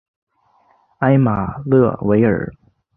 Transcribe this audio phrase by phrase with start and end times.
[1.01, 2.51] 埃马勒维尔。